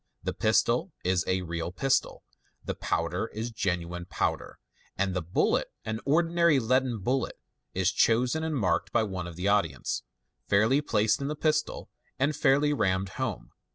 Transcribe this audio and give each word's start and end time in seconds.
The 0.23 0.33
pistol 0.33 0.91
is 1.03 1.25
k 1.25 1.43
real 1.43 1.71
pistol, 1.71 2.23
the 2.65 2.73
powder 2.73 3.27
is 3.35 3.51
genuine 3.51 4.05
powder, 4.05 4.57
and 4.97 5.13
the 5.13 5.21
bullet— 5.21 5.67
an 5.85 5.99
ordinary 6.05 6.57
leaden 6.57 6.97
bullet— 6.97 7.37
is 7.75 7.91
chosen 7.91 8.43
and 8.43 8.55
marked 8.55 8.91
by 8.91 9.03
one 9.03 9.27
of 9.27 9.35
the 9.35 9.47
audience, 9.47 10.01
fairly 10.47 10.81
placed 10.81 11.21
in 11.21 11.27
the 11.27 11.35
pistol, 11.35 11.87
and 12.17 12.35
fairly 12.35 12.73
rammed 12.73 13.09
home. 13.09 13.51